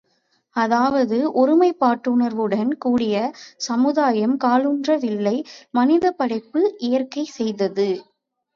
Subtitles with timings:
[0.55, 3.17] அதாவது ஒருமைப்பாட்டுணர்வுடன் கூடிய
[3.59, 5.37] சமுதாயம் காலூன்றவில்லை
[5.73, 7.89] மனிதப்படைப்பு இயற்கை செய்தது!